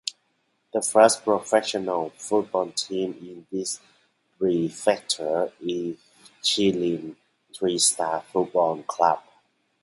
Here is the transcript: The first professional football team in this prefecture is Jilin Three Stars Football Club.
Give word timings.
The 0.73 0.81
first 0.81 1.23
professional 1.23 2.09
football 2.17 2.71
team 2.71 3.13
in 3.21 3.45
this 3.51 3.79
prefecture 4.39 5.53
is 5.61 5.95
Jilin 6.41 7.17
Three 7.55 7.77
Stars 7.77 8.23
Football 8.33 8.81
Club. 8.81 9.19